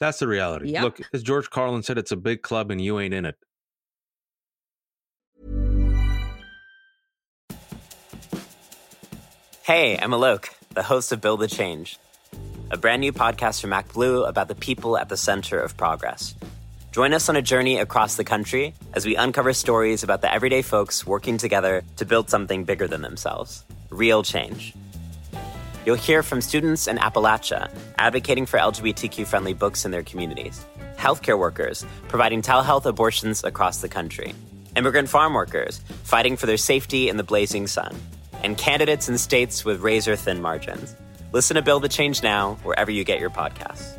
[0.00, 0.72] That's the reality.
[0.72, 0.82] Yep.
[0.82, 3.36] Look, as George Carlin said, it's a big club and you ain't in it.
[9.62, 11.98] Hey, I'm Alok, the host of Build the Change,
[12.70, 16.34] a brand new podcast from ActBlue about the people at the center of progress.
[16.94, 20.62] Join us on a journey across the country as we uncover stories about the everyday
[20.62, 24.72] folks working together to build something bigger than themselves real change.
[25.84, 30.64] You'll hear from students in Appalachia advocating for LGBTQ friendly books in their communities,
[30.96, 34.32] healthcare workers providing telehealth abortions across the country,
[34.76, 37.92] immigrant farm workers fighting for their safety in the blazing sun,
[38.44, 40.94] and candidates in states with razor thin margins.
[41.32, 43.98] Listen to Build the Change Now wherever you get your podcasts.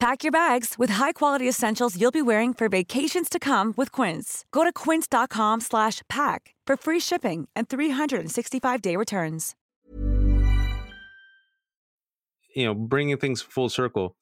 [0.00, 4.44] Pack your bags with high-quality essentials you'll be wearing for vacations to come with Quince.
[4.52, 9.56] Go to quince.com slash pack for free shipping and 365-day returns.
[12.54, 14.16] You know, bringing things full circle.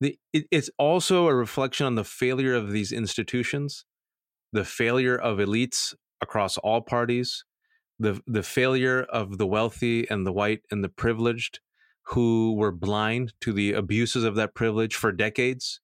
[0.00, 3.84] The, it, it's also a reflection on the failure of these institutions,
[4.52, 7.44] the failure of elites across all parties,
[7.98, 11.60] the the failure of the wealthy and the white and the privileged
[12.08, 15.80] who were blind to the abuses of that privilege for decades,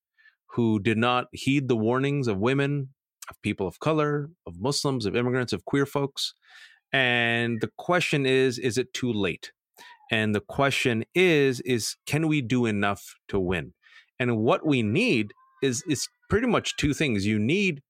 [0.46, 2.90] who did not heed the warnings of women,
[3.28, 6.34] of people of color, of Muslims, of immigrants, of queer folks.
[6.92, 9.52] And the question is is it too late?
[10.10, 13.72] And the question is is can we do enough to win?
[14.18, 17.26] And what we need is is pretty much two things.
[17.26, 17.82] You need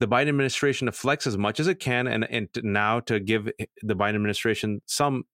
[0.00, 3.48] the Biden administration to flex as much as it can, and and now to give
[3.58, 5.24] eh, the Biden administration some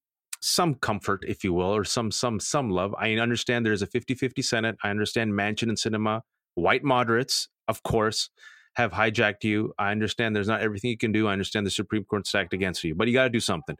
[0.41, 2.95] some comfort, if you will, or some some some love.
[2.99, 4.77] I understand there's a 50-50 Senate.
[4.83, 6.23] I understand Manchin and Sinema,
[6.55, 8.31] white moderates, of course,
[8.75, 9.73] have hijacked you.
[9.79, 11.27] I understand there's not everything you can do.
[11.27, 13.77] I understand the Supreme Court stacked against you, but you got to do something.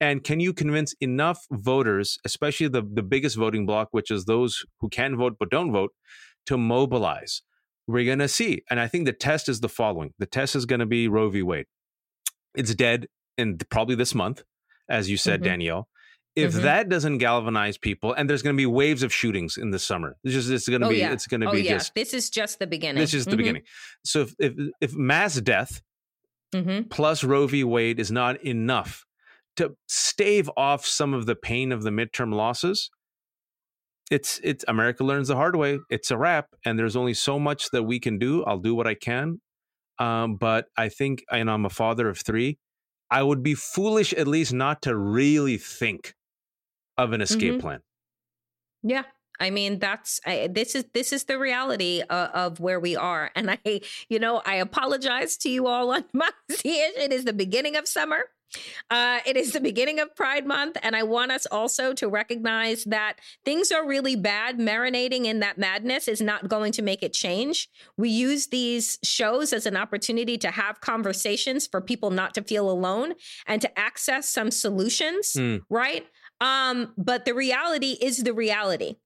[0.00, 4.64] And can you convince enough voters, especially the, the biggest voting bloc, which is those
[4.80, 5.92] who can vote but don't vote,
[6.46, 7.42] to mobilize?
[7.86, 8.62] We're going to see.
[8.68, 11.30] And I think the test is the following the test is going to be Roe
[11.30, 11.42] v.
[11.42, 11.66] Wade.
[12.54, 13.06] It's dead
[13.38, 14.42] in probably this month,
[14.88, 15.50] as you said, mm-hmm.
[15.50, 15.88] Danielle.
[16.34, 16.62] If mm-hmm.
[16.62, 20.16] that doesn't galvanize people, and there's going to be waves of shootings in the summer,
[20.24, 21.12] it's just it's going to oh, be yeah.
[21.12, 21.74] it's going to oh, be yeah.
[21.74, 23.00] just this is just the beginning.
[23.00, 23.36] This is the mm-hmm.
[23.38, 23.62] beginning.
[24.04, 25.82] So if, if, if mass death
[26.54, 26.88] mm-hmm.
[26.88, 27.64] plus Roe v.
[27.64, 29.04] Wade is not enough
[29.56, 32.90] to stave off some of the pain of the midterm losses,
[34.10, 35.80] it's it's America learns the hard way.
[35.90, 38.42] It's a wrap, and there's only so much that we can do.
[38.44, 39.40] I'll do what I can,
[39.98, 42.58] um, but I think, and I'm a father of three.
[43.10, 46.14] I would be foolish, at least, not to really think
[47.02, 47.60] of an escape mm-hmm.
[47.60, 47.80] plan.
[48.82, 49.04] Yeah.
[49.40, 53.30] I mean, that's I, this is this is the reality uh, of where we are,
[53.34, 57.76] and I, you know, I apologize to you all on my It is the beginning
[57.76, 58.26] of summer.
[58.90, 62.84] Uh, it is the beginning of Pride Month, and I want us also to recognize
[62.84, 63.14] that
[63.46, 64.58] things are really bad.
[64.58, 67.68] Marinating in that madness is not going to make it change.
[67.96, 72.70] We use these shows as an opportunity to have conversations for people not to feel
[72.70, 73.14] alone
[73.46, 75.62] and to access some solutions, mm.
[75.70, 76.06] right?
[76.42, 78.96] Um, but the reality is the reality.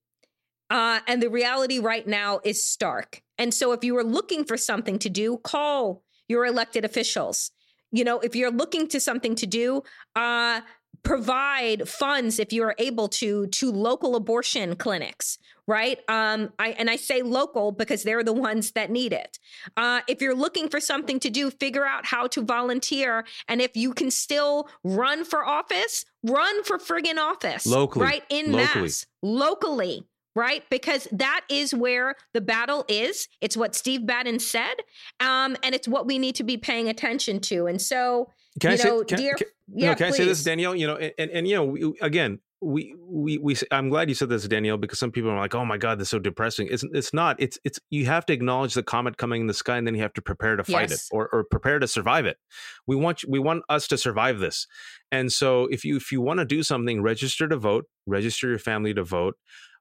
[0.70, 3.20] Uh, and the reality right now is stark.
[3.38, 7.50] And so if you are looking for something to do, call your elected officials.
[7.92, 9.82] You know, if you're looking to something to do,
[10.16, 10.62] uh,
[11.02, 16.88] provide funds if you are able to to local abortion clinics right um i and
[16.88, 19.38] i say local because they're the ones that need it
[19.76, 23.76] uh if you're looking for something to do figure out how to volunteer and if
[23.76, 28.82] you can still run for office run for friggin office locally right in locally.
[28.82, 30.64] mass locally right?
[30.70, 33.26] Because that is where the battle is.
[33.40, 34.74] It's what Steve Bannon said,
[35.18, 37.66] um, and it's what we need to be paying attention to.
[37.66, 38.30] And so,
[38.60, 40.74] can you I know, say, can, dear, can, yeah, can I say this, Danielle?
[40.74, 44.14] You know, and, and, and you know, we, again, we we we I'm glad you
[44.14, 46.68] said this, Danielle, because some people are like, "Oh my God, this is so depressing."
[46.70, 47.36] It's it's not.
[47.38, 50.02] It's it's you have to acknowledge the comet coming in the sky, and then you
[50.02, 50.92] have to prepare to fight yes.
[50.92, 52.38] it or or prepare to survive it.
[52.86, 54.66] We want we want us to survive this,
[55.12, 58.58] and so if you if you want to do something, register to vote, register your
[58.58, 59.36] family to vote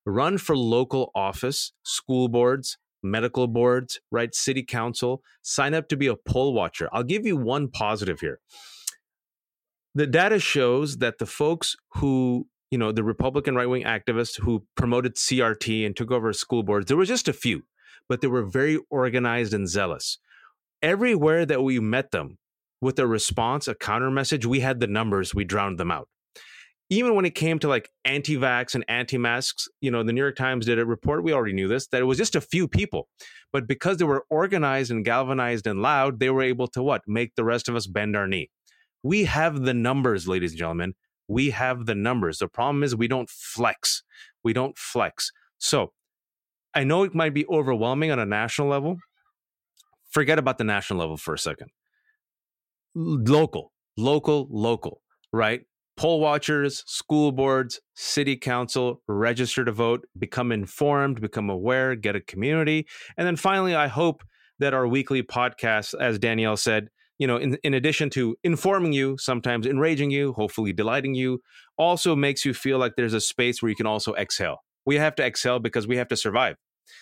[0.06, 4.34] run for local office, school boards, medical boards, right?
[4.34, 6.90] City council, sign up to be a poll watcher.
[6.92, 8.40] I'll give you one positive here.
[9.94, 14.66] The data shows that the folks who, you know, the Republican right wing activists who
[14.76, 17.64] promoted CRT and took over school boards, there were just a few,
[18.10, 20.18] but they were very organized and zealous.
[20.82, 22.38] Everywhere that we met them
[22.82, 26.10] with a response, a counter message, we had the numbers, we drowned them out
[26.90, 30.66] even when it came to like anti-vax and anti-masks, you know, the New York Times
[30.66, 31.24] did a report.
[31.24, 33.08] We already knew this that it was just a few people,
[33.52, 37.36] but because they were organized and galvanized and loud, they were able to what make
[37.36, 38.52] the rest of us bend our knee.
[39.02, 40.94] We have the numbers, ladies and gentlemen.
[41.28, 42.38] We have the numbers.
[42.38, 44.04] The problem is we don't flex.
[44.44, 45.32] We don't flex.
[45.58, 45.92] So
[46.76, 48.98] I know it might be overwhelming on a national level.
[50.12, 51.70] Forget about the national level for a second.
[52.94, 55.02] Local, local, local,
[55.34, 55.62] right?
[55.98, 62.22] Poll watchers, school boards, city council register to vote, become informed, become aware, get a
[62.22, 62.86] community.
[63.18, 64.24] And then finally, I hope
[64.60, 69.18] that our weekly podcast, as Danielle said, you know, in, in addition to informing you,
[69.18, 71.40] sometimes enraging you, hopefully delighting you,
[71.78, 74.58] also makes you feel like there's a space where you can also exhale.
[74.86, 76.58] We have to exhale because we have to survive.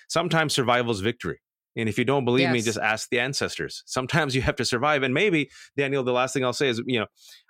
[0.07, 1.39] Sometimes survival is victory.
[1.75, 2.53] And if you don't believe yes.
[2.53, 3.81] me, just ask the ancestors.
[3.87, 5.01] Sometimes you have to survive.
[5.01, 7.07] And maybe, Danielle, the last thing I'll say is, you know,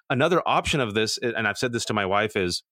[0.10, 2.64] another option of this, and I've said this to my wife, is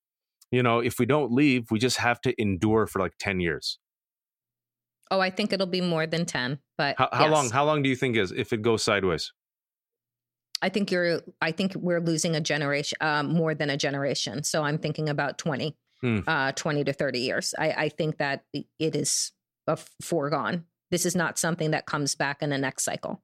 [0.52, 3.80] you know, if we don't leave, we just have to endure for like 10 years.
[5.10, 7.32] Oh, I think it'll be more than 10, but how, how yes.
[7.32, 9.34] long, how long do you think is if it goes sideways?
[10.62, 14.44] I think you're, I think we're losing a generation, um, more than a generation.
[14.44, 16.20] So I'm thinking about 20, hmm.
[16.28, 17.54] uh, 20 to 30 years.
[17.58, 19.32] I, I think that it is
[19.68, 20.66] a foregone.
[20.92, 23.22] This is not something that comes back in the next cycle.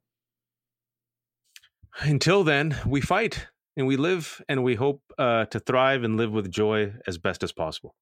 [2.00, 3.48] Until then, we fight
[3.78, 7.44] and we live and we hope uh, to thrive and live with joy as best
[7.44, 7.96] as possible.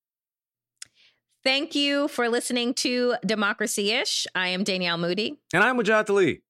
[1.43, 4.25] Thank you for listening to Democracy Ish.
[4.33, 5.37] I am Danielle Moodie.
[5.53, 6.41] And I'm Wajahat Ali.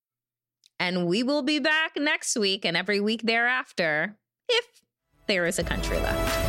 [0.80, 4.18] And we will be back next week and every week thereafter
[4.48, 4.66] if
[5.28, 6.45] there is a country left.